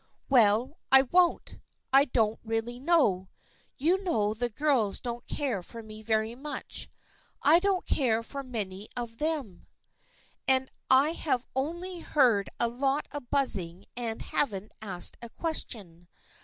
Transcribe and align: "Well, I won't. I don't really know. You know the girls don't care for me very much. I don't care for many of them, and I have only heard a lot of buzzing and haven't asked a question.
"Well, 0.29 0.79
I 0.91 1.03
won't. 1.03 1.59
I 1.93 2.05
don't 2.05 2.39
really 2.43 2.79
know. 2.79 3.29
You 3.77 4.03
know 4.03 4.33
the 4.33 4.49
girls 4.49 4.99
don't 4.99 5.27
care 5.27 5.61
for 5.61 5.83
me 5.83 6.01
very 6.01 6.33
much. 6.33 6.89
I 7.43 7.59
don't 7.59 7.85
care 7.85 8.23
for 8.23 8.41
many 8.41 8.87
of 8.97 9.19
them, 9.19 9.67
and 10.47 10.71
I 10.89 11.09
have 11.11 11.45
only 11.55 11.99
heard 11.99 12.49
a 12.59 12.67
lot 12.67 13.07
of 13.11 13.29
buzzing 13.29 13.85
and 13.95 14.23
haven't 14.23 14.71
asked 14.81 15.17
a 15.21 15.29
question. 15.29 16.07